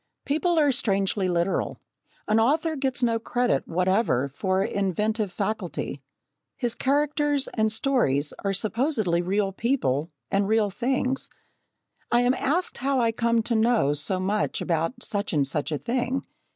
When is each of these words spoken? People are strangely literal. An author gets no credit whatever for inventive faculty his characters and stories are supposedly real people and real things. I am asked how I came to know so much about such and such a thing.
People 0.25 0.57
are 0.57 0.71
strangely 0.71 1.27
literal. 1.29 1.77
An 2.27 2.39
author 2.39 2.75
gets 2.75 3.03
no 3.03 3.19
credit 3.19 3.67
whatever 3.67 4.27
for 4.27 4.63
inventive 4.63 5.31
faculty 5.31 6.01
his 6.57 6.73
characters 6.73 7.47
and 7.49 7.71
stories 7.71 8.33
are 8.43 8.51
supposedly 8.51 9.21
real 9.21 9.51
people 9.51 10.09
and 10.31 10.47
real 10.47 10.71
things. 10.71 11.29
I 12.11 12.21
am 12.21 12.33
asked 12.33 12.79
how 12.79 12.99
I 12.99 13.11
came 13.11 13.43
to 13.43 13.53
know 13.53 13.93
so 13.93 14.17
much 14.17 14.59
about 14.59 15.03
such 15.03 15.33
and 15.33 15.45
such 15.45 15.71
a 15.71 15.77
thing. 15.77 16.25